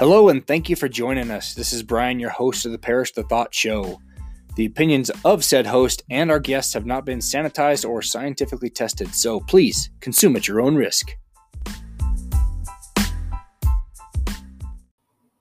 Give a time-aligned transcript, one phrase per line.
[0.00, 1.52] Hello, and thank you for joining us.
[1.52, 4.00] This is Brian, your host of the Perish the Thought Show.
[4.56, 9.14] The opinions of said host and our guests have not been sanitized or scientifically tested,
[9.14, 11.10] so please consume at your own risk.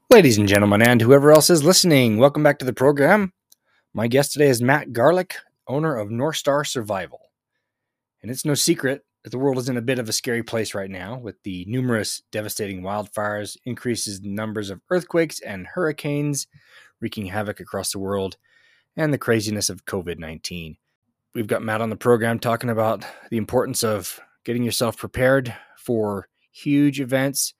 [0.09, 3.32] Ladies and gentlemen, and whoever else is listening, welcome back to the program.
[3.94, 5.36] My guest today is Matt Garlick,
[5.70, 7.32] owner of North Star Survival.
[8.21, 10.89] And it's no secret the world is in a bit of a scary place right
[10.89, 16.47] now with the numerous devastating wildfires, increases in numbers of earthquakes and hurricanes
[17.01, 18.37] wreaking havoc across the world,
[18.96, 20.77] and the craziness of COVID 19.
[21.36, 26.27] We've got Matt on the program talking about the importance of getting yourself prepared for
[26.51, 27.54] huge events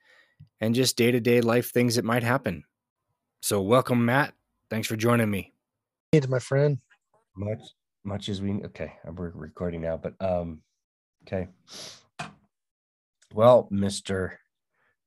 [0.60, 2.64] and just day to day life things that might happen.
[3.42, 4.34] So, welcome, Matt.
[4.68, 5.52] Thanks for joining me.
[6.12, 6.78] Hey, my friend.
[7.36, 7.60] Much,
[8.04, 10.60] much as we okay, I'm recording now, but um,
[11.26, 11.48] Okay.
[13.32, 14.32] Well, Mr.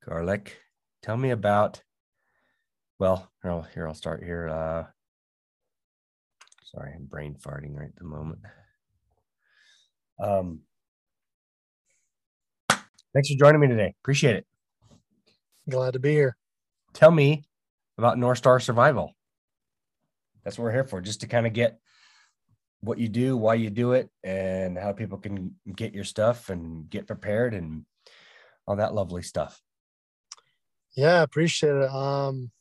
[0.08, 0.58] Garlick,
[1.02, 1.82] tell me about
[3.00, 4.48] well, here I'll, here I'll start here.
[4.48, 4.86] Uh
[6.64, 8.40] sorry, I'm brain farting right at the moment.
[10.20, 10.62] Um
[13.14, 13.94] thanks for joining me today.
[14.02, 14.46] Appreciate it.
[15.70, 16.38] Glad to be here.
[16.94, 17.44] Tell me
[17.98, 19.14] about North Star Survival.
[20.44, 21.80] That's what we're here for, just to kind of get
[22.84, 26.90] what you do, why you do it, and how people can get your stuff and
[26.90, 27.86] get prepared and
[28.68, 29.62] all that lovely stuff.
[30.96, 31.90] Yeah, appreciate it.
[31.90, 32.52] Um,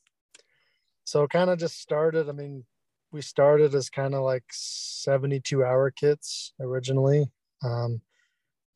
[1.04, 2.28] so kind of just started.
[2.28, 2.64] I mean,
[3.10, 7.26] we started as kind of like 72 hour kits originally.
[7.62, 8.00] Um,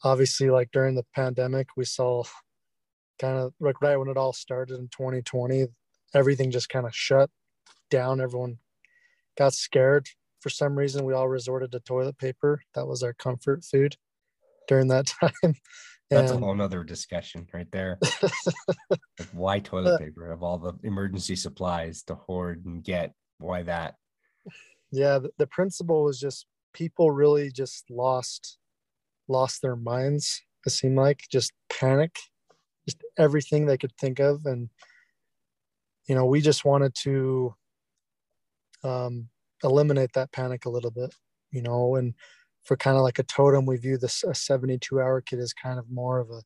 [0.02, 2.24] obviously, like during the pandemic, we saw
[3.20, 5.66] kind of like right when it all started in 2020,
[6.12, 7.30] everything just kind of shut
[7.88, 8.20] down.
[8.20, 8.58] Everyone
[9.38, 10.08] got scared
[10.46, 12.62] for some reason we all resorted to toilet paper.
[12.76, 13.96] That was our comfort food
[14.68, 15.56] during that time.
[16.08, 17.98] That's and, a whole nother discussion right there.
[18.88, 19.00] like
[19.32, 23.12] why toilet paper of all the emergency supplies to hoard and get?
[23.38, 23.96] Why that?
[24.92, 28.58] Yeah, the, the principle was just people really just lost
[29.26, 30.40] lost their minds.
[30.64, 32.20] It seemed like just panic,
[32.86, 34.68] just everything they could think of, and
[36.06, 37.52] you know, we just wanted to
[38.84, 39.28] um,
[39.62, 41.14] eliminate that panic a little bit,
[41.50, 42.14] you know, and
[42.64, 45.78] for kind of like a totem, we view this a 72 hour kit as kind
[45.78, 46.42] of more of a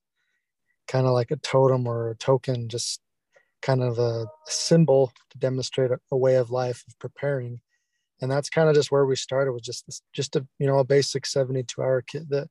[0.87, 3.00] kind of like a totem or a token, just
[3.62, 7.60] kind of a symbol to demonstrate a, a way of life of preparing.
[8.21, 10.78] And that's kind of just where we started with just this, just a, you know,
[10.78, 12.48] a basic 72 hour kit that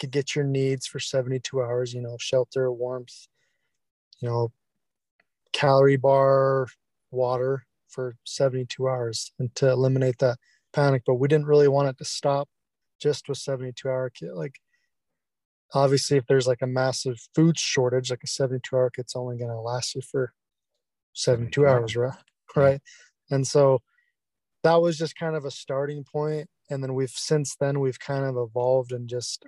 [0.00, 3.26] could get your needs for 72 hours, you know, shelter, warmth,
[4.20, 4.52] you know,
[5.52, 6.68] calorie bar,
[7.10, 10.38] water, for 72 hours and to eliminate that
[10.72, 11.02] panic.
[11.06, 12.48] But we didn't really want it to stop
[13.00, 14.34] just with 72 hour kit.
[14.34, 14.56] Like
[15.72, 19.50] obviously if there's like a massive food shortage, like a 72 hour kit's only going
[19.50, 20.32] to last you for
[21.14, 22.18] 72 hours, right?
[22.56, 22.80] Right.
[23.30, 23.80] And so
[24.62, 26.04] that was just kind of a starting.
[26.70, 29.44] And then we've since then we've kind of evolved and just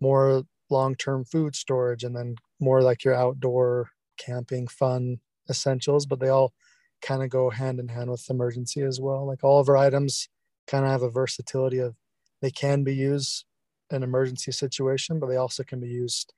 [0.00, 6.28] more long-term food storage and then more like your outdoor camping fun essentials, but they
[6.28, 6.52] all
[7.02, 9.26] kind of go hand in hand with emergency as well.
[9.26, 10.28] Like all of our items
[10.66, 11.96] kind of have a versatility of
[12.42, 13.44] they can be used
[13.90, 16.32] in emergency situation, but they also can be used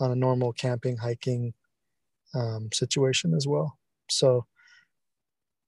[0.00, 1.54] on a normal camping, hiking
[2.34, 3.78] um, situation as well.
[4.10, 4.46] So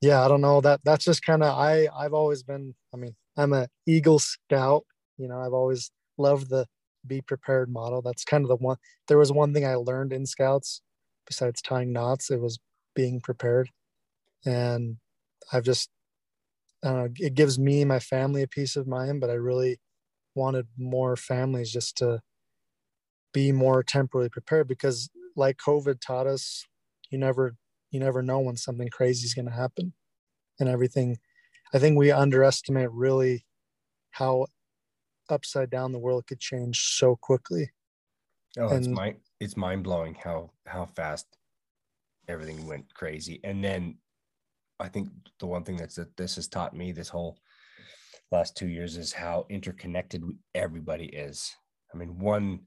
[0.01, 3.15] yeah, I don't know that that's just kind of, I, I've always been, I mean,
[3.37, 4.85] I'm a Eagle Scout,
[5.17, 6.67] you know, I've always loved the
[7.07, 8.03] be prepared model.
[8.03, 8.77] That's kind of the one,
[9.07, 10.83] there was one thing I learned in scouts
[11.27, 12.59] besides tying knots, it was
[12.95, 13.71] being prepared
[14.45, 14.97] and
[15.53, 15.91] I've just
[16.83, 19.81] I don't know, it gives me my family a peace of mind, but I really
[20.35, 22.21] wanted more families just to
[23.33, 26.67] be more temporarily prepared because like COVID taught us,
[27.11, 27.57] you never
[27.91, 29.95] you never know when something crazy is going to happen
[30.61, 31.19] and everything.
[31.73, 33.45] I think we underestimate really
[34.13, 34.47] how
[35.29, 37.71] upside down the world could change so quickly.
[38.59, 41.27] Oh, and, it's mind it's mind blowing how how fast
[42.29, 43.41] everything went crazy.
[43.45, 43.99] And then
[44.81, 45.09] I think
[45.41, 47.39] the one thing that's that this has taught me this whole
[48.31, 50.23] last two years is how interconnected
[50.55, 51.51] everybody is.
[51.93, 52.61] I mean, one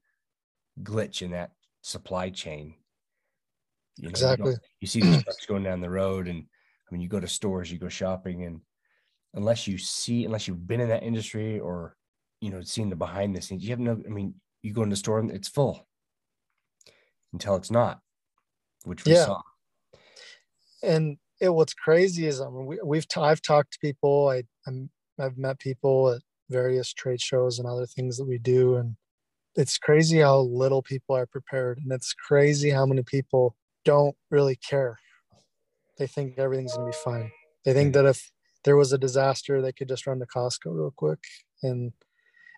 [0.82, 2.74] glitch in that supply chain.
[3.96, 4.52] You know, exactly.
[4.52, 7.28] You, you see these trucks going down the road, and I mean, you go to
[7.28, 8.60] stores, you go shopping, and
[9.34, 11.96] unless you see, unless you've been in that industry or
[12.40, 14.02] you know seen the behind the scenes, you have no.
[14.04, 15.86] I mean, you go in the store and it's full
[17.32, 18.00] until it's not,
[18.84, 19.24] which we yeah.
[19.26, 19.42] saw.
[20.82, 24.44] And it what's crazy is I mean, we, we've t- I've talked to people I
[24.66, 28.96] I'm, I've met people at various trade shows and other things that we do and
[29.56, 34.56] it's crazy how little people are prepared and it's crazy how many people don't really
[34.56, 34.98] care.
[35.98, 37.30] They think everything's going to be fine.
[37.64, 38.30] They think that if
[38.64, 41.18] there was a disaster, they could just run to Costco real quick
[41.62, 41.92] and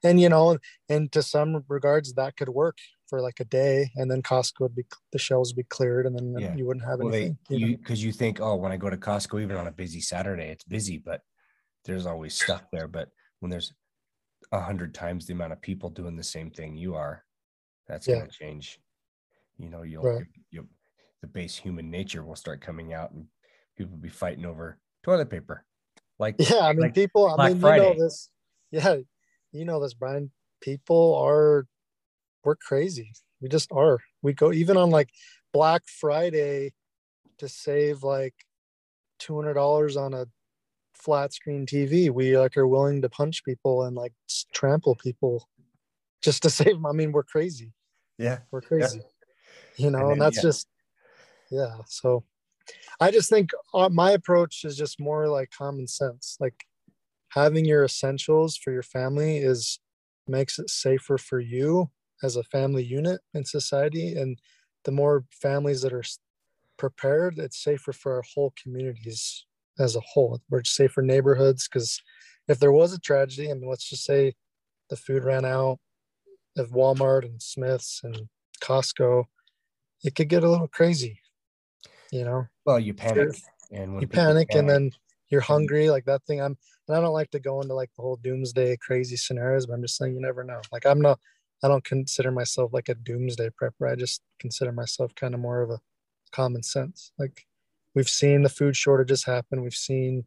[0.04, 0.58] and you know,
[0.88, 2.76] and to some regards that could work
[3.08, 6.16] for like a day, and then Costco would be the shelves would be cleared, and
[6.16, 6.54] then yeah.
[6.54, 7.38] you wouldn't have well, anything.
[7.48, 9.72] They, you because you, you think, oh, when I go to Costco, even on a
[9.72, 11.20] busy Saturday, it's busy, but
[11.84, 12.88] there's always stuff there.
[12.88, 13.08] But
[13.40, 13.72] when there's
[14.52, 17.24] a hundred times the amount of people doing the same thing you are,
[17.86, 18.16] that's yeah.
[18.16, 18.78] going to change.
[19.58, 20.24] You know, you'll, right.
[20.50, 20.66] you'll
[21.20, 23.26] the base human nature will start coming out, and
[23.76, 25.64] people will be fighting over toilet paper.
[26.18, 27.34] Like yeah, I mean, like people.
[27.38, 27.84] I mean, Friday.
[27.84, 28.30] you know this.
[28.70, 28.96] Yeah,
[29.52, 30.30] you know this, Brian.
[30.60, 31.66] People are
[32.44, 33.12] we're crazy.
[33.40, 33.98] We just are.
[34.22, 35.10] We go even on like
[35.52, 36.72] Black Friday
[37.38, 38.34] to save like
[39.18, 40.26] two hundred dollars on a
[40.94, 42.10] flat screen TV.
[42.10, 44.12] We like are willing to punch people and like
[44.52, 45.48] trample people
[46.22, 46.84] just to save.
[46.84, 47.72] I mean, we're crazy.
[48.18, 48.98] Yeah, we're crazy.
[48.98, 49.84] Yeah.
[49.86, 50.42] You know, and, then, and that's yeah.
[50.42, 50.68] just
[51.50, 51.74] yeah.
[51.86, 52.24] So
[53.00, 56.36] I just think uh, my approach is just more like common sense.
[56.40, 56.64] Like
[57.30, 59.80] having your essentials for your family is
[60.26, 61.90] makes it safer for you
[62.22, 64.38] as a family unit in society and
[64.84, 66.04] the more families that are
[66.76, 69.46] prepared it's safer for our whole communities
[69.78, 70.40] as a whole.
[70.50, 72.00] We're safer neighborhoods because
[72.48, 74.34] if there was a tragedy I mean let's just say
[74.90, 75.78] the food ran out
[76.56, 78.28] of walmart and smiths and
[78.62, 79.24] costco
[80.04, 81.20] it could get a little crazy
[82.12, 82.46] you know?
[82.64, 83.36] Well you panic
[83.72, 84.90] and you panic, panic and then
[85.30, 86.56] you're hungry like that thing i'm
[86.86, 89.82] and i don't like to go into like the whole doomsday crazy scenarios but i'm
[89.82, 90.60] just saying you never know.
[90.70, 91.18] Like i'm not
[91.64, 95.62] i don't consider myself like a doomsday prepper i just consider myself kind of more
[95.62, 95.80] of a
[96.30, 97.46] common sense like
[97.94, 100.24] we've seen the food shortages happen we've seen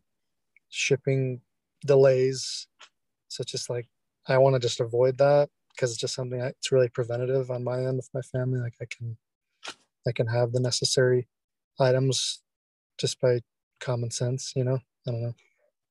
[0.69, 1.39] shipping
[1.86, 2.68] delays
[3.28, 3.88] so it's just like
[4.28, 7.78] i want to just avoid that because it's just something that's really preventative on my
[7.78, 9.16] end with my family like i can
[10.07, 11.28] i can have the necessary
[11.80, 12.42] items
[12.98, 13.39] just by
[13.80, 14.80] common sense you know?
[15.07, 15.34] I don't know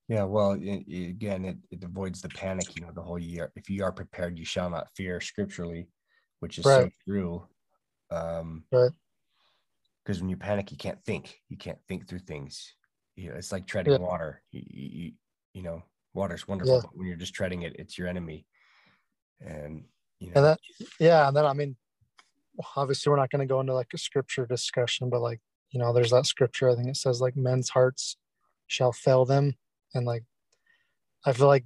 [0.09, 3.53] yeah well it, again it, it avoids the panic you know the whole year.
[3.57, 5.89] If you are prepared you shall not fear scripturally
[6.41, 6.85] which is right.
[6.85, 7.47] so true
[8.11, 8.93] um right.
[10.05, 11.41] because when you panic you can't think.
[11.49, 12.75] You can't think through things.
[13.17, 13.99] You know it's like treading yeah.
[13.99, 14.43] water.
[14.53, 15.13] You, you,
[15.55, 15.83] you know
[16.15, 16.81] water's wonderful yeah.
[16.83, 18.47] but when you're just treading it it's your enemy.
[19.41, 19.85] And
[20.21, 20.59] you know and that,
[20.99, 21.77] yeah and then i mean
[22.75, 25.93] obviously we're not going to go into like a scripture discussion but like you know
[25.93, 28.17] there's that scripture i think it says like men's hearts
[28.67, 29.55] shall fail them
[29.95, 30.25] and like
[31.25, 31.65] i feel like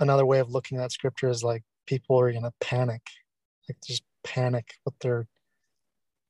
[0.00, 3.02] another way of looking at scripture is like people are gonna panic
[3.68, 5.26] like just panic with their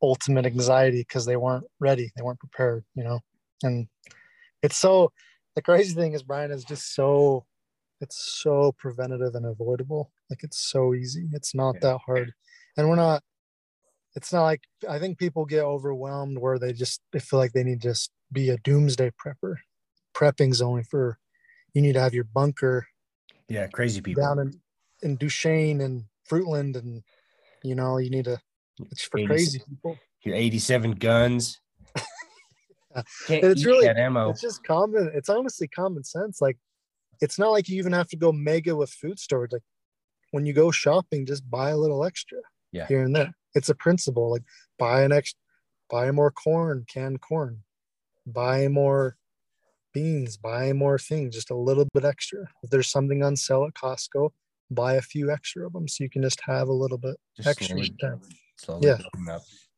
[0.03, 3.21] ultimate anxiety because they weren't ready they weren't prepared you know
[3.63, 3.89] and
[4.63, 5.11] it's so
[5.55, 7.45] the crazy thing is brian is just so
[8.01, 11.93] it's so preventative and avoidable like it's so easy it's not yeah.
[11.93, 12.33] that hard
[12.77, 13.23] and we're not
[14.17, 17.63] it's not like I think people get overwhelmed where they just they feel like they
[17.63, 19.57] need to just be a doomsday prepper.
[20.17, 21.19] Prepping's only for
[21.75, 22.87] you need to have your bunker.
[23.49, 24.61] Yeah, crazy people down in
[25.03, 27.03] in Duchesne and Fruitland, and
[27.63, 28.41] you know you need to.
[28.91, 29.99] It's for crazy people.
[30.23, 31.61] Your eighty-seven guns.
[33.29, 34.31] it's really ammo.
[34.31, 35.11] It's just common.
[35.15, 36.41] It's honestly common sense.
[36.41, 36.57] Like,
[37.21, 39.53] it's not like you even have to go mega with food storage.
[39.53, 39.63] Like,
[40.31, 42.39] when you go shopping, just buy a little extra.
[42.73, 42.87] Yeah.
[42.87, 44.45] Here and there it's a principle like
[44.79, 45.41] buy an extra
[45.91, 47.63] buy more corn canned corn
[48.27, 49.17] buy more
[49.97, 53.73] beans buy more things just a little bit extra if there's something on sale at
[53.73, 54.29] costco
[54.71, 57.49] buy a few extra of them so you can just have a little bit just
[57.49, 57.97] extra slowly,
[58.59, 58.99] slowly yeah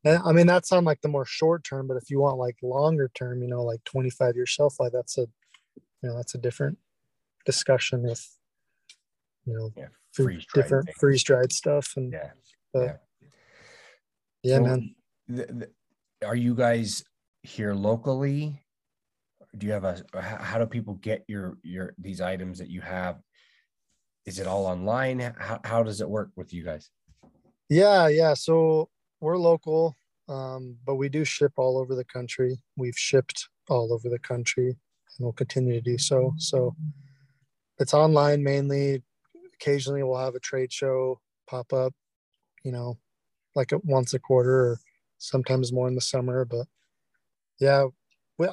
[0.04, 2.56] and i mean that's on like the more short term but if you want like
[2.64, 5.26] longer term you know like 25 year shelf life that's a
[6.02, 6.76] you know that's a different
[7.46, 8.26] discussion with
[9.46, 12.30] you know yeah, freeze different freeze dried stuff and yeah,
[12.75, 12.96] but, yeah.
[14.44, 15.66] Yeah, so man.
[16.25, 17.04] are you guys
[17.42, 18.62] here locally?
[19.56, 20.02] Do you have a?
[20.20, 23.18] How do people get your your these items that you have?
[24.26, 25.20] Is it all online?
[25.20, 26.90] How how does it work with you guys?
[27.70, 28.34] Yeah, yeah.
[28.34, 28.90] So
[29.20, 29.96] we're local,
[30.28, 32.62] um, but we do ship all over the country.
[32.76, 36.34] We've shipped all over the country, and we'll continue to do so.
[36.38, 36.76] So
[37.78, 39.02] it's online mainly.
[39.54, 41.94] Occasionally, we'll have a trade show pop up.
[42.64, 42.98] You know,
[43.54, 44.80] like once a quarter or
[45.18, 46.44] sometimes more in the summer.
[46.44, 46.66] But
[47.60, 47.86] yeah,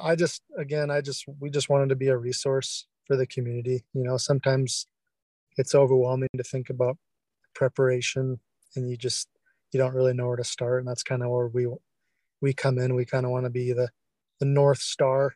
[0.02, 3.84] I just, again, I just, we just wanted to be a resource for the community.
[3.94, 4.86] You know, sometimes
[5.56, 6.96] it's overwhelming to think about
[7.54, 8.40] preparation
[8.74, 9.28] and you just,
[9.72, 10.80] you don't really know where to start.
[10.80, 11.68] And that's kind of where we,
[12.40, 12.94] we come in.
[12.94, 13.88] We kind of want to be the,
[14.40, 15.34] the North Star,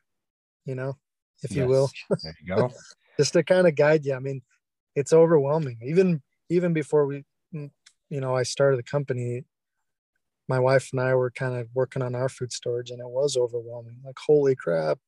[0.65, 0.97] you know,
[1.43, 1.57] if yes.
[1.57, 1.91] you will.
[2.23, 2.71] There you go.
[3.19, 4.15] just to kind of guide you.
[4.15, 4.43] I mean,
[4.97, 5.79] it's overwhelming.
[5.85, 7.71] Even, even before we, you
[8.21, 9.45] know, I started the company,
[10.51, 13.37] my wife and I were kind of working on our food storage and it was
[13.37, 13.97] overwhelming.
[14.05, 14.99] Like, holy crap.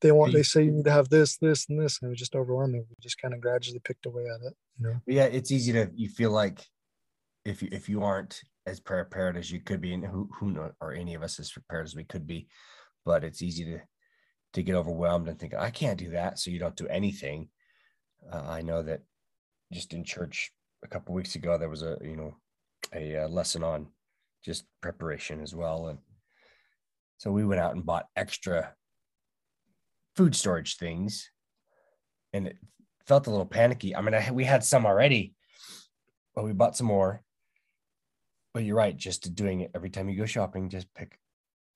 [0.00, 1.98] They want they say you need to have this, this, and this.
[2.00, 2.86] And it was just overwhelming.
[2.88, 4.54] We just kind of gradually picked away at it.
[4.78, 5.00] You know?
[5.06, 6.64] Yeah, it's easy to you feel like
[7.44, 10.72] if you if you aren't as prepared as you could be, and who who know,
[10.80, 12.48] or any of us as prepared as we could be,
[13.04, 13.80] but it's easy to
[14.54, 17.48] to get overwhelmed and think I can't do that, so you don't do anything.
[18.32, 19.02] Uh, I know that
[19.72, 20.52] just in church
[20.84, 22.36] a couple weeks ago there was a you know
[22.92, 23.86] a, a lesson on
[24.44, 25.98] just preparation as well, and
[27.18, 28.74] so we went out and bought extra
[30.16, 31.30] food storage things,
[32.32, 32.56] and it
[33.06, 33.94] felt a little panicky.
[33.94, 35.34] I mean, I, we had some already,
[36.34, 37.22] but we bought some more.
[38.54, 41.18] But you're right, just doing it every time you go shopping, just pick,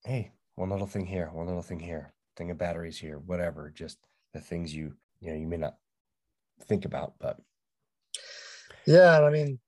[0.04, 3.70] hey, one little thing here, one little thing here, thing of batteries here, whatever.
[3.74, 3.98] Just
[4.34, 5.76] the things you you know you may not
[6.64, 7.38] think about, but
[8.86, 9.58] yeah, I mean,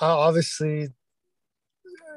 [0.00, 0.88] obviously,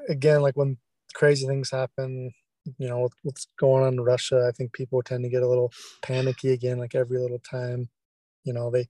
[0.10, 0.78] again, like when
[1.14, 2.32] crazy things happen,
[2.78, 5.72] you know, what's going on in Russia, I think people tend to get a little
[6.02, 7.90] panicky again, like every little time,
[8.44, 8.88] you know, they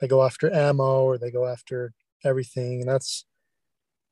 [0.00, 1.92] they go after ammo or they go after
[2.24, 3.24] everything, and that's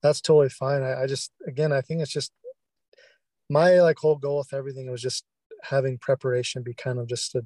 [0.02, 0.82] that's totally fine.
[0.82, 2.32] I, I just again, I think it's just
[3.48, 5.24] my like whole goal with everything was just
[5.62, 7.42] having preparation be kind of just a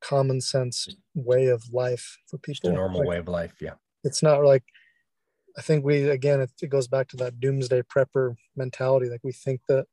[0.00, 2.70] common sense way of life for people.
[2.70, 3.74] Just a normal like, way of life, yeah.
[4.04, 4.64] It's not like
[5.58, 9.08] I think we again it, it goes back to that doomsday prepper mentality.
[9.08, 9.86] Like we think that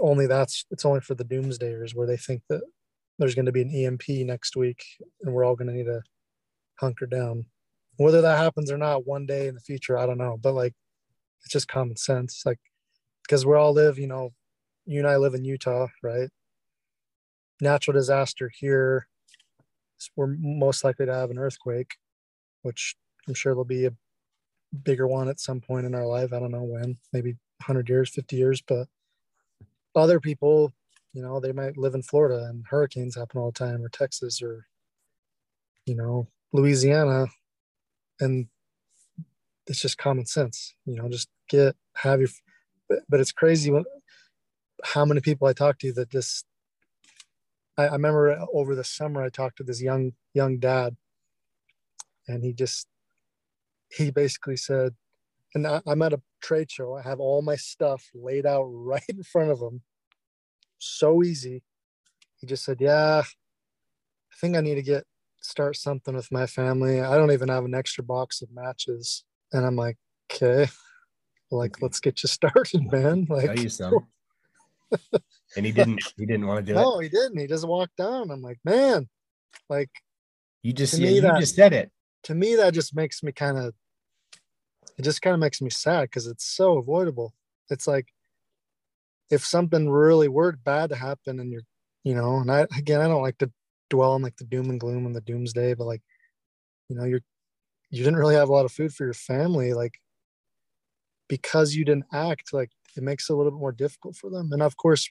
[0.00, 2.62] only that's it's only for the doomsdayers where they think that
[3.18, 4.84] there's going to be an EMP next week
[5.22, 6.02] and we're all going to need to
[6.80, 7.46] hunker down.
[7.96, 10.36] Whether that happens or not one day in the future, I don't know.
[10.40, 10.74] But like,
[11.42, 12.42] it's just common sense.
[12.44, 12.58] Like,
[13.22, 14.32] because we all live, you know,
[14.84, 16.28] you and I live in Utah, right?
[17.60, 19.06] Natural disaster here,
[20.16, 21.94] we're most likely to have an earthquake,
[22.62, 22.96] which
[23.28, 23.92] I'm sure there'll be a
[24.82, 26.32] bigger one at some point in our life.
[26.32, 28.88] I don't know when, maybe 100 years, 50 years, but
[29.94, 30.72] other people,
[31.12, 34.42] you know, they might live in Florida and hurricanes happen all the time, or Texas,
[34.42, 34.66] or
[35.86, 37.26] you know, Louisiana,
[38.20, 38.48] and
[39.66, 40.74] it's just common sense.
[40.86, 42.28] You know, just get have your.
[42.88, 43.84] But, but it's crazy when,
[44.82, 46.44] how many people I talk to that just.
[47.76, 50.96] I, I remember over the summer I talked to this young young dad,
[52.26, 52.88] and he just
[53.90, 54.94] he basically said,
[55.54, 56.96] and I, I'm at a trade show.
[56.96, 59.82] I have all my stuff laid out right in front of him.
[60.78, 61.62] So easy.
[62.36, 65.04] He just said, Yeah, I think I need to get
[65.40, 67.00] start something with my family.
[67.00, 69.24] I don't even have an extra box of matches.
[69.52, 69.96] And I'm like,
[70.32, 70.68] okay,
[71.50, 73.26] like let's get you started, man.
[73.28, 74.06] Like Tell you some.
[75.56, 76.84] and he didn't he didn't want to do no, it.
[76.84, 77.38] No, he didn't.
[77.38, 78.30] He just walked down.
[78.30, 79.08] I'm like, man,
[79.68, 79.90] like
[80.62, 81.90] you just yeah, you that, just said it.
[82.24, 83.74] To me, that just makes me kind of
[84.96, 87.34] it just kind of makes me sad because it's so avoidable.
[87.70, 88.08] It's like
[89.30, 91.62] if something really were bad to happen and you're,
[92.04, 93.50] you know, and I again I don't like to
[93.90, 96.02] dwell on like the doom and gloom and the doomsday, but like,
[96.88, 97.20] you know, you're
[97.90, 100.00] you didn't really have a lot of food for your family, like
[101.28, 104.52] because you didn't act, like it makes it a little bit more difficult for them.
[104.52, 105.08] And of course,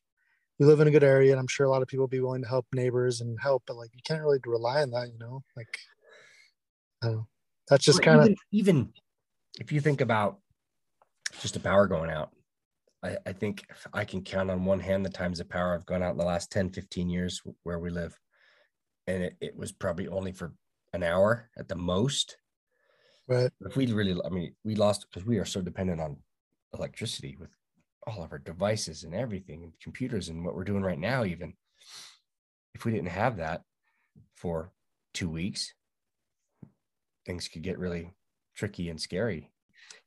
[0.59, 2.19] we live in a good area and I'm sure a lot of people will be
[2.19, 5.17] willing to help neighbors and help, but like you can't really rely on that, you
[5.19, 5.79] know, like
[7.69, 8.91] That's just kind of even
[9.59, 10.39] if you think about
[11.41, 12.31] just a power going out,
[13.03, 16.03] I, I think I can count on one hand the times of power I've gone
[16.03, 18.17] out in the last 10, 15 years where we live.
[19.07, 20.53] And it, it was probably only for
[20.93, 22.37] an hour at the most.
[23.27, 23.51] Right.
[23.61, 26.17] If we really, I mean, we lost because we are so dependent on
[26.73, 27.49] electricity with
[28.07, 31.53] all of our devices and everything and computers and what we're doing right now, even
[32.73, 33.61] if we didn't have that
[34.35, 34.71] for
[35.13, 35.73] two weeks,
[37.25, 38.13] things could get really
[38.55, 39.51] tricky and scary.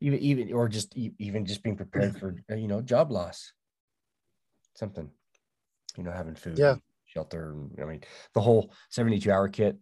[0.00, 3.52] Even even or just even just being prepared for uh, you know job loss.
[4.74, 5.10] Something
[5.96, 6.76] you know having food yeah.
[7.06, 8.02] shelter i mean
[8.34, 9.78] the whole 72 hour kit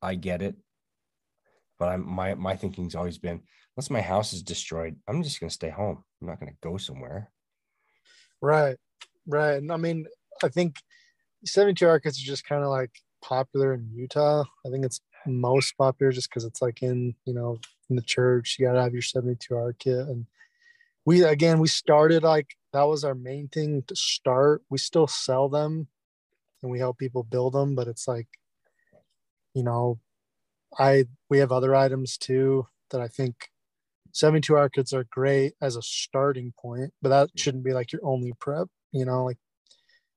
[0.00, 0.56] i get it.
[1.78, 3.42] But i'm my my thinking's always been
[3.76, 6.02] once my house is destroyed i'm just going to stay home.
[6.20, 7.30] I'm not going to go somewhere.
[8.40, 8.76] Right
[9.26, 9.54] right.
[9.54, 10.06] And i mean
[10.42, 10.76] i think
[11.44, 12.90] 72 hour kits are just kind of like
[13.22, 14.44] popular in utah.
[14.66, 18.56] I think it's most popular just because it's like in you know in the church
[18.58, 20.26] you gotta have your 72 hour kit and
[21.04, 24.62] we again we started like that was our main thing to start.
[24.70, 25.88] We still sell them
[26.62, 28.28] and we help people build them but it's like
[29.54, 29.98] you know
[30.78, 33.50] i we have other items too that i think
[34.12, 38.04] 72 hour kits are great as a starting point but that shouldn't be like your
[38.04, 39.38] only prep you know like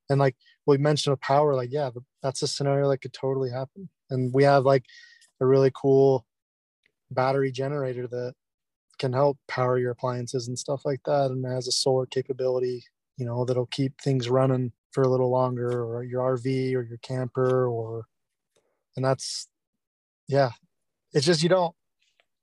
[0.09, 0.35] and like
[0.65, 1.89] we mentioned a power like yeah
[2.21, 4.85] that's a scenario that could totally happen and we have like
[5.41, 6.25] a really cool
[7.11, 8.33] battery generator that
[8.97, 12.83] can help power your appliances and stuff like that and has a solar capability
[13.17, 16.45] you know that'll keep things running for a little longer or your rv
[16.75, 18.05] or your camper or
[18.95, 19.47] and that's
[20.27, 20.51] yeah.
[21.13, 21.75] It's just you don't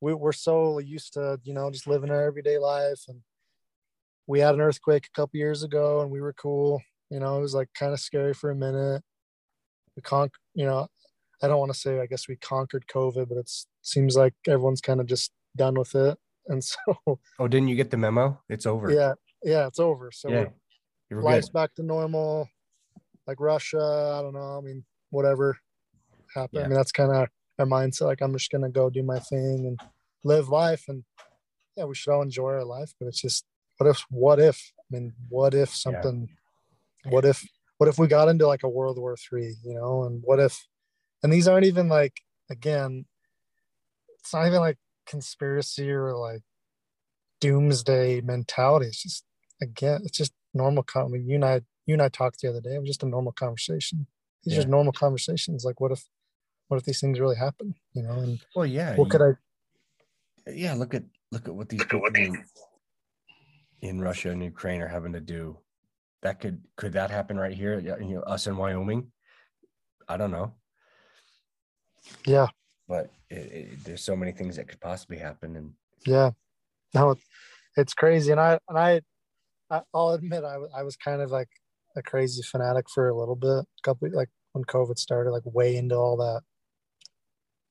[0.01, 3.21] we, we're so used to you know just living our everyday life and
[4.27, 6.83] we had an earthquake a couple years ago and we were cool.
[7.11, 9.03] You know it was like kind of scary for a minute.
[9.97, 10.89] We con you know
[11.43, 13.51] i don't want to say i guess we conquered covid but it
[13.83, 16.19] seems like everyone's kind of just done with it.
[16.49, 16.77] And so
[17.39, 18.43] oh didn't you get the memo?
[18.49, 18.91] It's over.
[18.91, 20.11] Yeah yeah it's over.
[20.11, 20.47] So yeah
[21.09, 21.53] life's good.
[21.53, 22.49] back to normal.
[23.29, 25.57] Like russia i don't know i mean whatever
[26.35, 26.59] happened.
[26.59, 26.65] Yeah.
[26.65, 27.29] i mean that's kind of
[27.61, 29.81] our mindset like i'm just gonna go do my thing and
[30.25, 30.87] live life.
[30.89, 31.05] And
[31.77, 33.45] yeah we should all enjoy our life but it's just
[33.79, 34.73] what if what if?
[34.81, 36.29] I mean what if something
[37.05, 37.11] yeah.
[37.13, 37.47] what if
[37.79, 40.03] what if we got into like a world war three you know?
[40.03, 40.67] And what if
[41.23, 43.05] and these aren't even like again
[44.19, 46.43] it's not even like conspiracy or like
[47.41, 48.87] doomsday mentality.
[48.87, 49.25] It's just
[49.61, 52.61] again it's just normal I mean, you and i you and i talked the other
[52.61, 52.75] day.
[52.75, 54.07] It was just a normal conversation.
[54.45, 54.63] These yeah.
[54.63, 55.65] are normal conversations.
[55.65, 56.05] Like what if
[56.69, 58.13] what if these things really happen you know?
[58.13, 62.07] And well yeah what you, could i yeah look at look at what these people
[62.15, 62.45] in,
[63.81, 65.59] in russia and ukraine are having to do.
[66.23, 69.11] That could could that happen right here you know us in wyoming?
[70.09, 70.55] I don't know
[72.27, 72.49] yeah.
[72.89, 75.73] But it, it, there's so many things that could possibly happen and
[76.07, 76.31] yeah.
[76.95, 77.17] No
[77.77, 78.33] it's crazy.
[78.33, 79.01] And i and i,
[79.71, 81.49] I will admit I, I was kind of like
[81.97, 85.77] a crazy fanatic for a little bit a couple like when covid started like way
[85.77, 86.43] into all that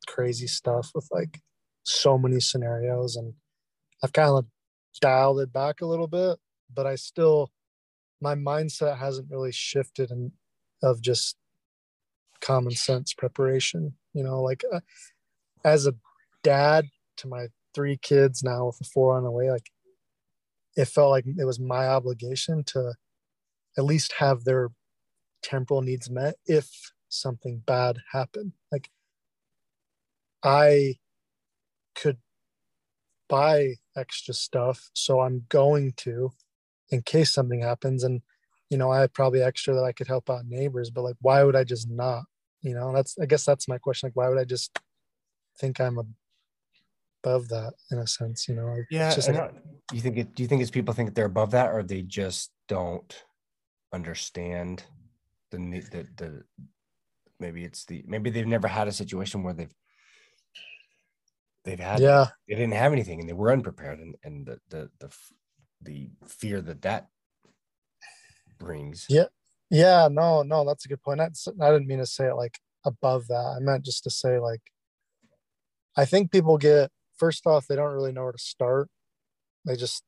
[0.07, 1.39] crazy stuff with like
[1.83, 3.33] so many scenarios and
[4.03, 4.45] I've kind of
[4.99, 6.37] dialed it back a little bit,
[6.73, 7.51] but I still
[8.19, 10.31] my mindset hasn't really shifted and
[10.83, 11.35] of just
[12.39, 14.81] common sense preparation, you know, like uh,
[15.63, 15.93] as a
[16.43, 16.85] dad
[17.17, 19.69] to my three kids now with a four on the way, like
[20.75, 22.93] it felt like it was my obligation to
[23.77, 24.69] at least have their
[25.41, 26.69] temporal needs met if
[27.09, 28.53] something bad happened.
[28.71, 28.89] Like
[30.43, 30.95] I
[31.95, 32.17] could
[33.29, 36.31] buy extra stuff, so I'm going to
[36.89, 38.03] in case something happens.
[38.03, 38.21] And
[38.69, 41.43] you know, I have probably extra that I could help out neighbors, but like, why
[41.43, 42.23] would I just not?
[42.61, 44.07] You know, that's I guess that's my question.
[44.07, 44.77] Like, why would I just
[45.57, 48.47] think I'm above that in a sense?
[48.47, 49.13] You know, yeah.
[49.13, 49.53] Just like,
[49.91, 50.35] you think it?
[50.35, 53.23] Do you think it's people think they're above that, or they just don't
[53.93, 54.83] understand
[55.51, 56.43] the the the
[57.39, 59.73] maybe it's the maybe they've never had a situation where they've
[61.65, 64.89] they've had yeah they didn't have anything and they were unprepared and and the the
[64.99, 65.09] the,
[65.81, 67.07] the fear that that
[68.57, 69.25] brings yeah
[69.71, 71.17] yeah no no that's a good point.
[71.17, 73.55] That's, i didn't mean to say it like above that.
[73.57, 74.61] I meant just to say like
[75.97, 78.89] i think people get first off they don't really know where to start.
[79.65, 80.03] They just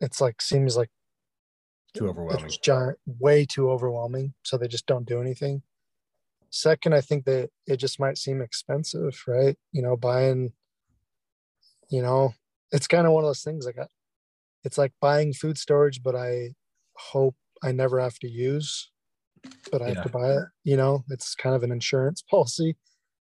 [0.00, 0.90] it's like seems like
[1.94, 2.46] too overwhelming.
[2.46, 5.62] it's giant way too overwhelming so they just don't do anything.
[6.50, 9.56] Second i think that it just might seem expensive right?
[9.72, 10.52] You know buying
[11.90, 12.34] you know
[12.72, 13.76] it's kind of one of those things like
[14.64, 16.54] it's like buying food storage but i
[16.96, 18.90] hope i never have to use
[19.70, 19.94] but i yeah.
[19.94, 22.76] have to buy it you know it's kind of an insurance policy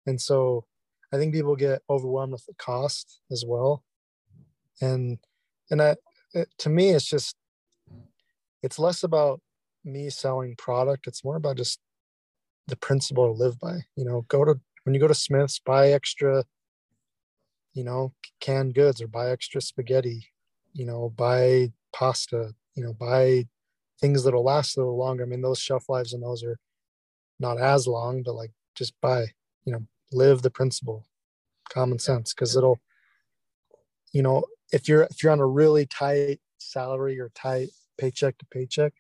[0.07, 0.65] and so
[1.13, 3.85] i think people get overwhelmed with the cost as well
[4.81, 5.19] and
[5.71, 5.99] and that
[6.35, 7.37] it, to me it's just
[8.63, 9.41] it's less about
[9.85, 11.79] me selling product it's more about just
[12.67, 15.91] the principle to live by you know go to when you go to smith's buy
[15.91, 16.45] extra
[17.79, 20.27] you know, canned goods or buy extra spaghetti,
[20.73, 23.47] you know, buy pasta, you know, buy
[24.01, 25.25] things that'll last a little longer.
[25.25, 26.59] I mean, those shelf lives and those are
[27.41, 29.27] not as long, but like just buy,
[29.65, 31.07] you know, live the principle,
[31.71, 32.79] common sense, because it'll,
[34.13, 38.47] you know, if you're if you're on a really tight salary or tight paycheck to
[38.51, 38.93] paycheck,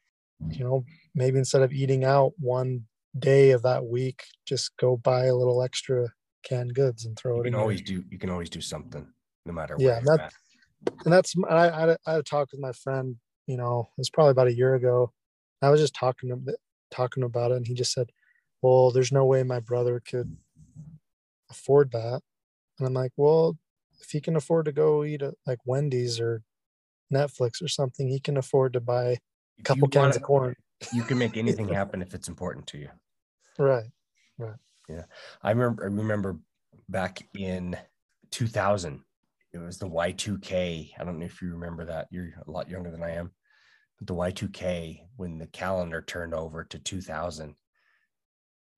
[0.51, 0.85] you know,
[1.15, 2.85] maybe instead of eating out one
[3.19, 6.09] day of that week, just go buy a little extra
[6.45, 7.99] canned goods and throw you it You can always there.
[7.99, 8.05] do.
[8.11, 9.07] You can always do something,
[9.47, 9.77] no matter.
[9.79, 10.33] Yeah, that,
[11.05, 13.17] and that's I, I I had a talk with my friend.
[13.49, 15.11] You know, it was probably about a year ago.
[15.63, 16.57] I was just talking to
[16.91, 18.13] talking about it, and he just said,
[18.61, 20.37] "Well, there's no way my brother could
[21.51, 22.21] afford that."
[22.79, 23.57] And I'm like, "Well,
[24.01, 26.43] if he can afford to go eat at like Wendy's or
[27.13, 29.17] Netflix or something, he can afford to buy
[29.59, 30.55] a couple cans of corn."
[30.93, 32.91] You can make anything happen if it's important to you.
[33.59, 33.91] Right.
[34.37, 34.59] Right.
[34.91, 35.05] Yeah.
[35.43, 36.39] I remember I remember
[36.87, 37.79] back in
[38.31, 39.03] 2000
[39.53, 40.93] it was the Y2K.
[40.99, 42.09] I don't know if you remember that.
[42.11, 43.31] You're a lot younger than I am.
[44.01, 47.55] The Y2K when the calendar turned over to 2000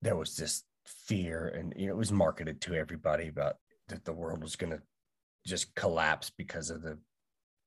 [0.01, 3.57] there was this fear and you know, it was marketed to everybody about
[3.89, 4.81] that the world was going to
[5.45, 6.97] just collapse because of the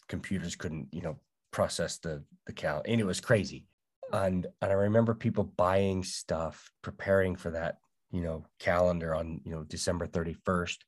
[0.08, 1.18] computers couldn't, you know,
[1.52, 3.66] process the the cal, and it was crazy.
[4.12, 7.78] And and I remember people buying stuff, preparing for that,
[8.10, 10.84] you know, calendar on you know December thirty first,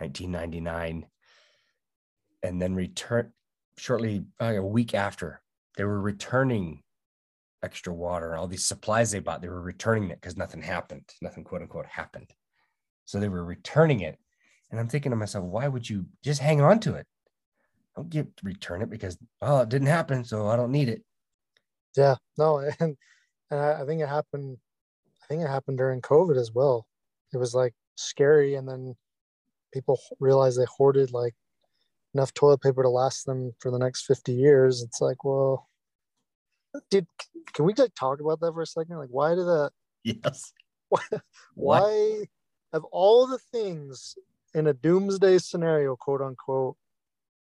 [0.00, 1.06] nineteen ninety nine,
[2.42, 3.32] and then return
[3.78, 5.40] shortly uh, a week after
[5.80, 6.82] they were returning
[7.62, 9.40] extra water and all these supplies they bought.
[9.40, 12.30] They were returning it because nothing happened, nothing quote unquote happened.
[13.06, 14.18] So they were returning it.
[14.70, 17.06] And I'm thinking to myself, why would you just hang on to it?
[17.96, 21.02] Don't get return it because oh it didn't happen, so I don't need it.
[21.96, 22.94] Yeah, no, and
[23.50, 24.58] and I, I think it happened.
[25.22, 26.86] I think it happened during COVID as well.
[27.32, 28.96] It was like scary, and then
[29.72, 31.34] people realized they hoarded like
[32.12, 34.82] enough toilet paper to last them for the next 50 years.
[34.82, 35.69] It's like, well,
[36.90, 37.06] dude,
[37.52, 38.98] can we like talk about that for a second?
[38.98, 39.70] Like, why did that?
[40.02, 40.54] Yes.
[40.88, 41.02] Why,
[41.54, 42.24] why
[42.72, 44.14] of all the things
[44.54, 46.76] in a doomsday scenario, quote unquote,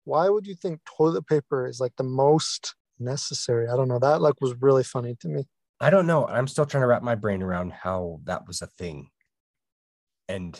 [0.06, 3.68] why would you think toilet paper is like the most necessary?
[3.68, 3.98] I don't know.
[3.98, 5.46] That like was really funny to me.
[5.80, 6.28] I don't know.
[6.28, 9.10] I'm still trying to wrap my brain around how that was a thing.
[10.30, 10.60] And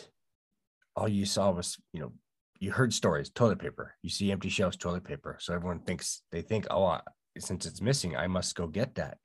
[0.96, 2.12] all you saw was, you know,
[2.60, 3.94] you heard stories, toilet paper.
[4.02, 5.38] You see empty shelves, toilet paper.
[5.40, 6.98] So everyone thinks they think, oh,
[7.38, 9.18] since it's missing, I must go get that,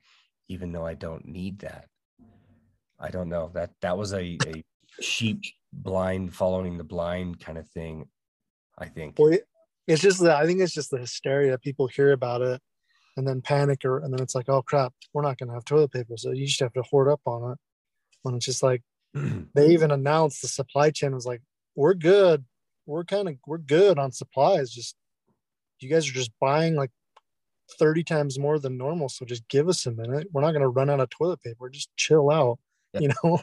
[0.48, 1.86] even though I don't need that.
[2.98, 4.64] I don't know that that was a, a
[5.00, 5.42] sheep
[5.72, 8.06] blind following the blind kind of thing.
[8.78, 9.18] I think.
[9.18, 9.36] Well,
[9.86, 11.58] it's just that I think it's just the hysteria.
[11.58, 12.60] People hear about it
[13.16, 15.92] and then panic, or and then it's like, oh crap, we're not gonna have toilet
[15.92, 17.58] paper, so you just have to hoard up on it.
[18.22, 18.82] When it's just like
[19.14, 21.42] they even announced the supply chain was like,
[21.74, 22.44] we're good,
[22.86, 24.70] we're kind of we're good on supplies.
[24.70, 24.96] Just
[25.80, 26.90] you guys are just buying like
[27.78, 29.08] 30 times more than normal.
[29.08, 30.28] So just give us a minute.
[30.32, 31.68] We're not gonna run out of toilet paper.
[31.68, 32.58] Just chill out.
[32.94, 33.00] Yeah.
[33.00, 33.40] You know,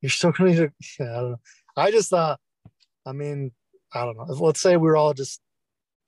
[0.00, 1.40] you're still gonna need yeah, I don't know.
[1.76, 2.40] I just thought,
[3.06, 3.52] I mean,
[3.92, 4.24] I don't know.
[4.24, 5.40] Let's say we are all just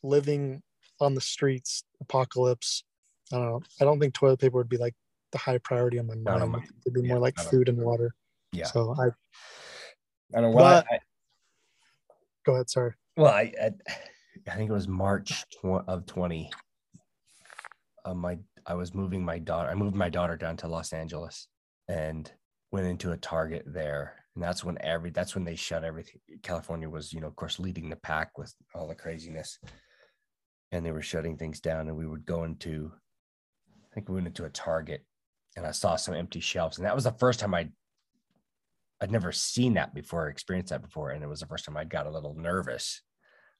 [0.02, 0.62] living
[1.00, 2.84] on the streets, apocalypse.
[3.32, 3.60] I don't know.
[3.80, 4.94] I don't think toilet paper would be like
[5.32, 6.64] the high priority on my mind.
[6.86, 8.14] It'd be yeah, more like food and water.
[8.52, 8.66] Yeah.
[8.66, 9.06] So I.
[10.34, 10.84] I don't know why.
[10.90, 10.98] I,
[12.44, 12.70] go ahead.
[12.70, 12.92] Sorry.
[13.16, 13.70] Well, I, I,
[14.50, 16.50] I think it was March tw- of 20.
[18.04, 19.68] Uh, my I was moving my daughter.
[19.68, 21.48] I moved my daughter down to Los Angeles
[21.88, 22.30] and
[22.70, 26.20] went into a Target there, and that's when every that's when they shut everything.
[26.42, 29.58] California was, you know, of course, leading the pack with all the craziness,
[30.72, 31.88] and they were shutting things down.
[31.88, 32.92] And we would go into,
[33.68, 35.04] I think we went into a Target,
[35.56, 37.68] and I saw some empty shelves, and that was the first time I
[39.00, 41.84] I'd never seen that before, experienced that before, and it was the first time I
[41.84, 43.02] got a little nervous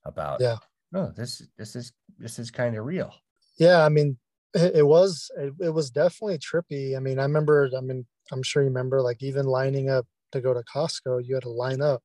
[0.04, 0.40] about.
[0.40, 0.58] Yeah.
[0.94, 3.12] Oh, this this is this is kind of real.
[3.58, 4.18] Yeah, I mean,
[4.54, 6.96] it, it was it, it was definitely trippy.
[6.96, 7.70] I mean, I remember.
[7.76, 11.34] I mean, I'm sure you remember, like even lining up to go to Costco, you
[11.34, 12.02] had to line up.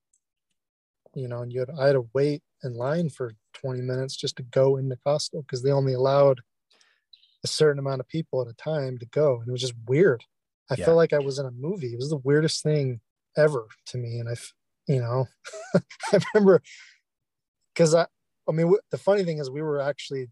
[1.16, 4.36] You know, and you had I had to wait in line for 20 minutes just
[4.38, 6.42] to go into Costco because they only allowed
[7.44, 10.24] a certain amount of people at a time to go, and it was just weird.
[10.70, 10.86] I yeah.
[10.86, 11.94] felt like I was in a movie.
[11.94, 13.00] It was the weirdest thing
[13.38, 14.20] ever to me.
[14.20, 14.36] And I,
[14.88, 15.28] you know,
[16.14, 16.62] I remember
[17.74, 18.06] because I,
[18.50, 20.28] I mean, the funny thing is we were actually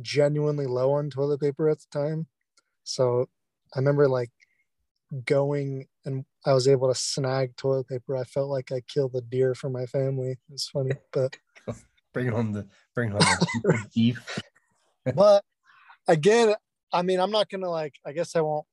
[0.00, 2.26] genuinely low on toilet paper at the time.
[2.84, 3.28] So
[3.74, 4.30] I remember like
[5.24, 8.16] going and I was able to snag toilet paper.
[8.16, 10.38] I felt like I killed a deer for my family.
[10.52, 11.36] It's funny, but
[12.12, 14.40] bring home the bring home the beef.
[15.14, 15.44] but
[16.08, 16.54] again,
[16.92, 17.94] I mean, I'm not gonna like.
[18.04, 18.66] I guess I won't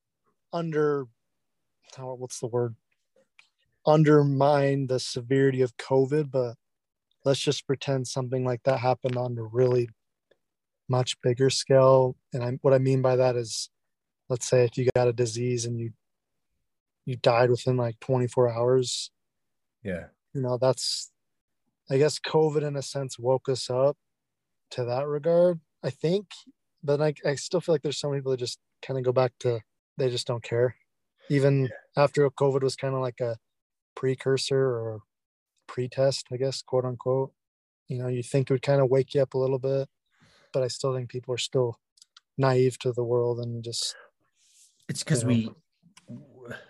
[0.51, 1.05] under.
[1.97, 2.75] What's the word?
[3.86, 6.55] undermine the severity of COVID, but
[7.25, 9.89] let's just pretend something like that happened on a really
[10.89, 12.15] much bigger scale.
[12.34, 13.69] And I, what I mean by that is,
[14.30, 15.91] let's say if you got a disease and you
[17.06, 19.12] you died within like 24 hours.
[19.84, 20.06] Yeah.
[20.34, 21.12] You know, that's
[21.91, 23.98] I guess COVID in a sense woke us up
[24.72, 26.28] to that regard, I think.
[26.84, 29.34] But I, I still feel like there's some people that just kind of go back
[29.39, 29.62] to
[29.98, 30.76] they just don't care.
[31.30, 32.04] Even yeah.
[32.04, 33.38] after COVID was kind of like a
[33.96, 35.02] precursor or
[35.67, 37.32] pre-test, I guess, quote unquote.
[37.88, 39.88] You know, you think it would kind of wake you up a little bit,
[40.54, 41.80] but I still think people are still
[42.38, 43.96] naive to the world and just.
[44.89, 45.50] It's because we,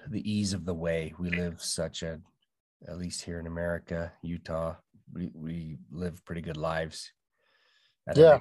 [0.10, 2.19] the ease of the way we live such a,
[2.88, 4.76] at least here in America, Utah,
[5.12, 7.12] we, we live pretty good lives.
[8.15, 8.38] yeah.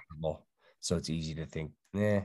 [0.80, 2.22] So it's easy to think, eh.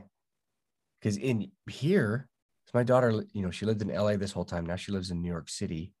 [1.00, 2.28] Because in here,
[2.74, 4.66] my daughter, you know, she lived in LA this whole time.
[4.66, 5.94] Now she lives in New York City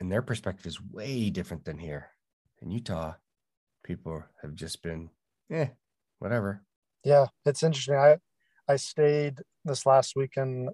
[0.00, 2.10] and their perspective is way different than here.
[2.60, 3.14] In Utah,
[3.82, 5.10] people have just been,
[5.50, 5.68] eh,
[6.18, 6.62] whatever.
[7.04, 7.94] Yeah, it's interesting.
[7.94, 8.16] I
[8.68, 10.70] I stayed this last weekend.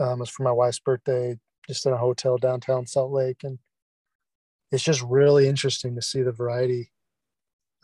[0.00, 3.58] Um, was for my wife's birthday, just in a hotel downtown Salt Lake, and
[4.70, 6.92] it's just really interesting to see the variety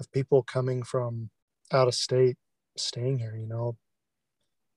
[0.01, 1.31] of people coming from
[1.73, 2.37] out of state
[2.77, 3.77] staying here you know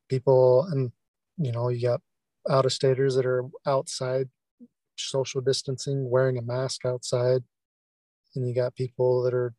[0.10, 0.92] people and
[1.38, 2.02] you know you got
[2.50, 4.30] out of staters that are outside
[4.96, 7.42] social distancing wearing a mask outside
[8.36, 9.54] and you got people that are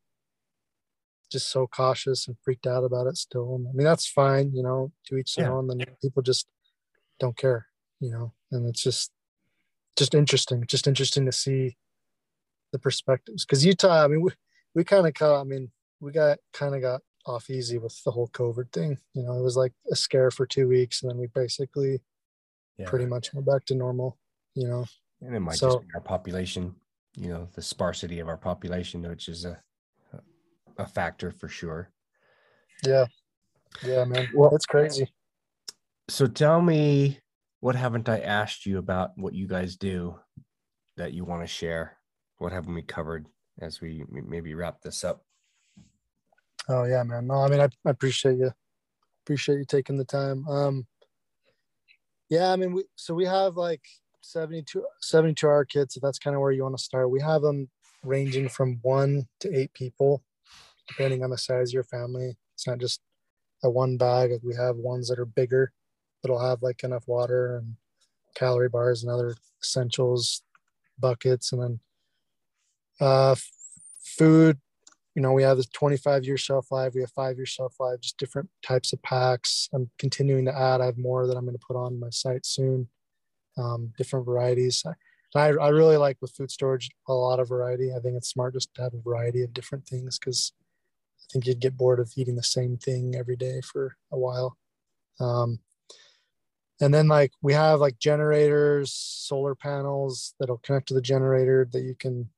[1.31, 4.91] just so cautious and freaked out about it still i mean that's fine you know
[5.07, 5.53] to each their yeah.
[5.53, 6.47] own then people just
[7.21, 7.67] don't care
[8.01, 9.11] you know and it's just
[9.97, 11.77] just interesting just interesting to see
[12.73, 14.31] the perspectives because utah i mean we,
[14.75, 18.29] we kind of i mean we got kind of got off easy with the whole
[18.29, 18.99] COVID thing.
[19.15, 22.01] You know, it was like a scare for two weeks, and then we basically
[22.79, 22.89] yeah.
[22.89, 24.19] pretty much went back to normal.
[24.55, 24.85] You know,
[25.21, 26.75] and it might so, just be our population.
[27.17, 29.61] You know, the sparsity of our population, which is a
[30.79, 31.91] a factor for sure.
[32.85, 33.07] Yeah,
[33.83, 34.29] yeah, man.
[34.35, 35.13] Well, it's crazy.
[36.09, 37.19] So tell me,
[37.61, 40.19] what haven't I asked you about what you guys do
[40.97, 41.99] that you want to share?
[42.39, 43.27] What haven't we covered
[43.61, 45.25] as we maybe wrap this up?
[46.69, 47.27] Oh yeah, man.
[47.27, 48.53] No, I mean, I, I appreciate you.
[49.25, 50.47] Appreciate you taking the time.
[50.49, 50.87] Um,
[52.29, 53.83] yeah, I mean, we, so we have like
[54.21, 55.97] 72, 72 hour kits.
[55.97, 57.69] If that's kind of where you want to start, we have them
[58.05, 60.23] ranging from one to eight people,
[60.89, 62.37] depending on the size of your family.
[62.55, 63.01] It's not just
[63.63, 64.33] a one bag.
[64.43, 65.73] We have ones that are bigger,
[66.23, 67.77] that'll have like enough water and
[68.35, 70.43] calorie bars and other essentials,
[70.99, 71.81] buckets, and then
[73.01, 73.37] uh,
[74.01, 74.59] food
[75.19, 77.99] you know, we have the 25 year shelf life, we have five year shelf life,
[78.01, 79.69] just different types of packs.
[79.73, 80.81] I'm continuing to add.
[80.81, 82.87] I have more that I'm going to put on my site soon,
[83.57, 84.85] um, different varieties.
[85.35, 87.93] I, I really like with food storage a lot of variety.
[87.93, 90.53] I think it's smart just to have a variety of different things because
[91.33, 94.57] think you'd get bored of eating the same thing every day for a while.
[95.21, 95.61] Um,
[96.81, 101.83] and then like we have like generators, solar panels that'll connect to the generator that
[101.83, 102.31] you can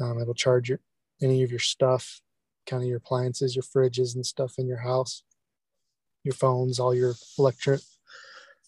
[0.00, 0.80] um, it'll charge your
[1.22, 2.22] any of your stuff,
[2.66, 5.22] kind of your appliances, your fridges and stuff in your house,
[6.24, 7.80] your phones, all your electric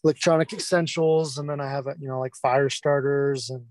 [0.05, 1.39] electronic essentials.
[1.39, 3.65] And then I have, you know, like fire starters and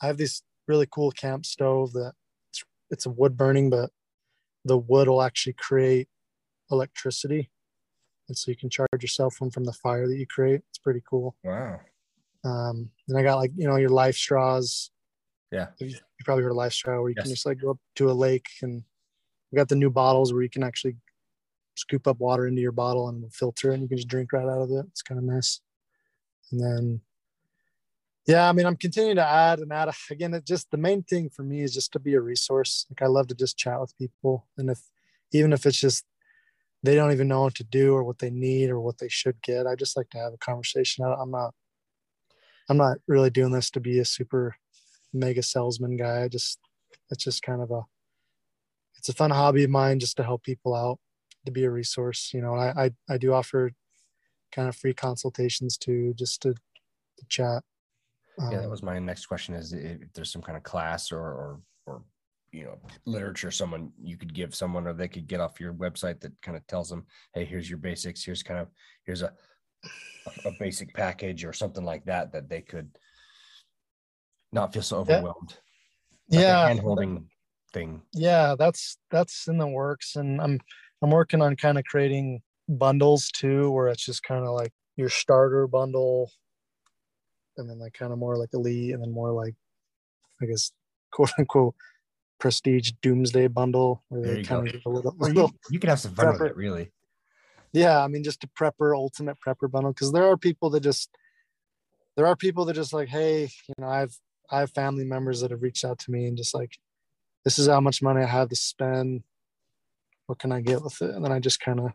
[0.00, 2.12] I have this really cool camp stove that
[2.50, 3.90] it's, it's a wood burning, but
[4.66, 6.08] the wood will actually create
[6.70, 7.50] electricity.
[8.28, 10.62] And so you can charge your cell phone from the fire that you create.
[10.68, 11.36] It's pretty cool.
[11.44, 11.80] Wow.
[12.44, 14.90] Um, and I got like, you know, your life straws,
[15.52, 15.68] yeah.
[15.78, 17.24] You, probably heard of LifeStraw where you yes.
[17.24, 18.82] can just like go up to a lake and
[19.50, 20.96] we got the new bottles where you can actually
[21.76, 24.62] scoop up water into your bottle and filter and you can just drink right out
[24.62, 24.84] of it.
[24.90, 25.60] It's kind of nice.
[26.50, 27.00] And then,
[28.26, 29.90] yeah, I mean, I'm continuing to add and add.
[30.10, 32.86] Again, it just the main thing for me is just to be a resource.
[32.90, 34.80] Like I love to just chat with people, and if
[35.32, 36.04] even if it's just
[36.82, 39.40] they don't even know what to do or what they need or what they should
[39.42, 41.04] get, I just like to have a conversation.
[41.04, 41.54] I'm not,
[42.68, 44.56] I'm not really doing this to be a super
[45.12, 46.24] mega salesman guy.
[46.24, 46.58] I just
[47.10, 47.82] it's just kind of a
[48.98, 50.98] it's a fun hobby of mine just to help people out,
[51.44, 52.30] to be a resource.
[52.34, 53.70] You know, I I, I do offer
[54.52, 57.62] kind of free consultations too, just to, to chat.
[58.38, 61.20] Yeah, that um, was my next question: is if there's some kind of class or
[61.20, 62.02] or or
[62.52, 66.20] you know literature someone you could give someone or they could get off your website
[66.20, 68.68] that kind of tells them hey here's your basics here's kind of
[69.04, 69.32] here's a
[70.44, 72.90] a basic package or something like that that they could
[74.52, 75.58] not feel so overwhelmed.
[76.28, 76.66] Yeah, like yeah.
[76.66, 77.28] hand holding
[77.72, 78.02] thing.
[78.12, 80.60] Yeah, that's that's in the works, and I'm
[81.02, 85.10] I'm working on kind of creating bundles too, where it's just kind of like your
[85.10, 86.30] starter bundle,
[87.58, 89.54] and then like kind of more like elite, and then more like
[90.42, 90.72] I guess
[91.10, 91.74] quote unquote
[92.38, 96.14] prestige doomsday bundle where they kind of a little, well, you, you, can have some
[96.14, 96.40] fun prepper.
[96.40, 96.90] with it really
[97.72, 101.08] yeah i mean just a prepper ultimate prepper bundle because there are people that just
[102.14, 104.18] there are people that just like hey you know i've
[104.50, 106.78] I have family members that have reached out to me and just like,
[107.44, 109.22] this is how much money I have to spend.
[110.26, 111.14] What can I get with it?
[111.14, 111.92] And then I just kind of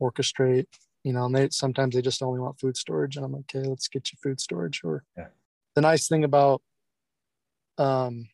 [0.00, 0.66] orchestrate,
[1.08, 3.16] you know, and they sometimes they just only want food storage.
[3.16, 4.82] And I'm like, okay, let's get you food storage.
[4.84, 5.28] Or yeah.
[5.74, 6.60] the nice thing about
[7.78, 8.28] um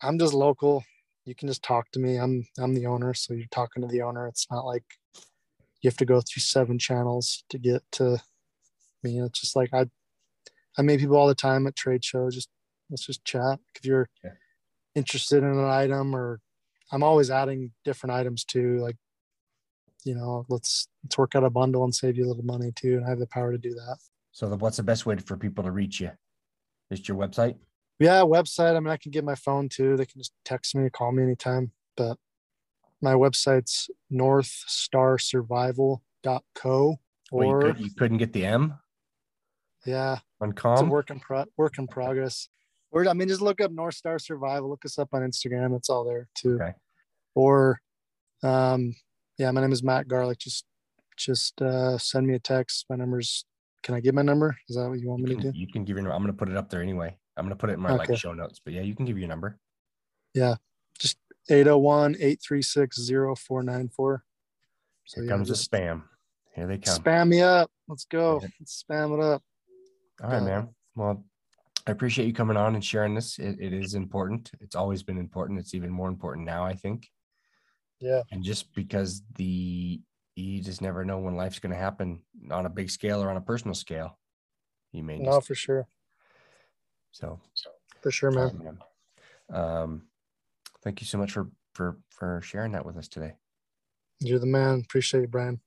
[0.00, 0.84] I'm just local.
[1.24, 2.18] You can just talk to me.
[2.18, 3.14] I'm I'm the owner.
[3.14, 4.28] So you're talking to the owner.
[4.28, 4.84] It's not like
[5.82, 8.18] you have to go through seven channels to get to
[9.02, 9.20] me.
[9.20, 9.86] It's just like I
[10.78, 12.36] I meet people all the time at trade shows.
[12.36, 12.48] Just
[12.90, 13.58] let's just chat.
[13.74, 14.30] If you're yeah.
[14.94, 16.38] interested in an item, or
[16.92, 18.78] I'm always adding different items too.
[18.78, 18.98] Like,
[20.04, 22.96] you know, let's let's work out a bundle and save you a little money too.
[22.96, 23.98] And I have the power to do that.
[24.32, 26.10] So, the, what's the best way for people to reach you?
[26.92, 27.56] Just your website?
[27.98, 28.76] Yeah, website.
[28.76, 29.96] I mean, I can get my phone too.
[29.96, 31.70] They can just text me call me anytime.
[31.96, 32.18] But
[33.00, 36.98] my website's northstarsurvival.co.
[37.32, 38.74] Or well, you, could, you couldn't get the M?
[39.86, 40.18] Yeah.
[40.40, 40.72] On com?
[40.72, 42.48] It's a work in pro- work in progress.
[42.90, 44.68] Or I mean, just look up North Star Survival.
[44.68, 45.76] Look us up on Instagram.
[45.76, 46.58] It's all there too.
[46.60, 46.72] Okay.
[47.34, 47.80] Or,
[48.42, 48.94] um,
[49.38, 50.38] yeah, my name is Matt Garlick.
[50.38, 50.64] Just
[51.16, 52.86] just uh, send me a text.
[52.90, 53.44] My number's.
[53.82, 54.56] Can I give my number?
[54.68, 55.58] Is that what you want You me can, to do?
[55.58, 56.04] you can give your.
[56.04, 56.14] Number.
[56.16, 57.16] I'm gonna put it up there anyway.
[57.36, 58.60] I'm gonna put it in my like show notes.
[58.64, 59.58] But yeah, you can give your number.
[60.34, 60.54] Yeah.
[60.98, 61.16] Just
[61.50, 63.88] 801-836-0494.
[63.96, 64.20] So
[65.20, 66.02] Here yeah, comes the just spam.
[66.54, 66.98] Here they come.
[66.98, 67.70] spam me up.
[67.88, 68.40] Let's go.
[68.42, 68.48] Yeah.
[68.60, 69.42] Let's spam it up.
[70.22, 70.68] All right, Uh, man.
[70.94, 71.24] Well,
[71.86, 73.38] I appreciate you coming on and sharing this.
[73.38, 74.50] It, it is important.
[74.60, 75.58] It's always been important.
[75.58, 77.08] It's even more important now, I think.
[78.00, 78.22] Yeah.
[78.30, 80.00] And just because the
[80.36, 83.36] you just never know when life's going to happen on a big scale or on
[83.36, 84.18] a personal scale.
[84.92, 85.86] You may No, just, for sure.
[87.12, 87.40] so.
[88.02, 88.44] For sure, man.
[88.44, 88.78] right, man.
[89.52, 90.02] Um,
[90.82, 93.34] thank you so much for for for sharing that with us today.
[94.20, 94.80] You're the man.
[94.84, 95.60] Appreciate you, Brian.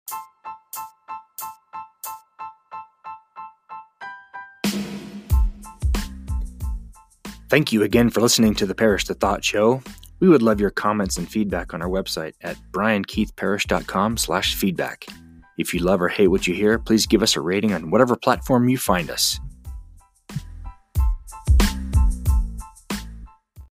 [7.50, 9.82] Thank you again for listening to the Parish the Thought Show.
[10.20, 15.06] We would love your comments and feedback on our website at briankeithparish.com slash feedback.
[15.58, 18.16] If you love or hate what you hear, please give us a rating on whatever
[18.16, 19.40] platform you find us.